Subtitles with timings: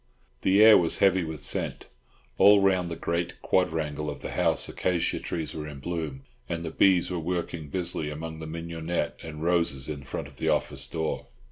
[0.41, 1.85] The air was heavy with scent.
[2.39, 6.71] All round the great quadrangle of the house acacia trees were in bloom, and the
[6.71, 11.27] bees were working busily among the mignonette and roses in front of the office door.